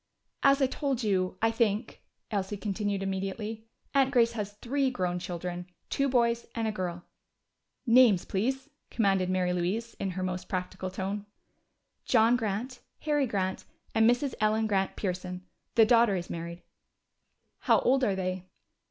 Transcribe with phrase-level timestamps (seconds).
[0.41, 2.01] "As I told you, I think,"
[2.31, 5.67] Elsie continued immediately, "Aunt Grace has three grown children.
[5.91, 7.03] Two boys and a girl."
[7.85, 11.27] "Names, please," commanded Mary Louise in her most practical tone.
[12.03, 14.33] "John Grant, Harry Grant, and Mrs.
[14.41, 15.45] Ellen Grant Pearson.
[15.75, 16.63] The daughter is married."
[17.59, 18.47] "How old are they?"